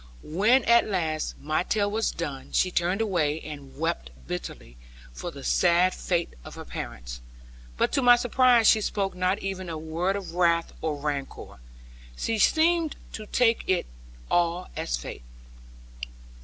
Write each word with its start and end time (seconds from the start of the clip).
When 0.23 0.63
at 0.65 0.87
last 0.87 1.37
my 1.39 1.61
tale 1.61 1.91
was 1.91 2.09
done, 2.09 2.53
she 2.53 2.71
turned 2.71 3.01
away, 3.01 3.39
and 3.41 3.77
wept 3.77 4.09
bitterly 4.25 4.75
for 5.13 5.29
the 5.29 5.43
sad 5.43 5.93
fate 5.93 6.33
of 6.43 6.55
her 6.55 6.65
parents. 6.65 7.21
But 7.77 7.91
to 7.91 8.01
my 8.01 8.15
surprise 8.15 8.67
she 8.67 8.81
spoke 8.81 9.13
not 9.13 9.37
even 9.43 9.69
a 9.69 9.77
word 9.77 10.15
of 10.15 10.33
wrath 10.33 10.73
or 10.81 10.95
rancour. 10.95 11.59
She 12.17 12.39
seemed 12.39 12.95
to 13.13 13.27
take 13.27 13.63
it 13.69 13.85
all 14.31 14.69
as 14.75 14.97
fate. 14.97 15.21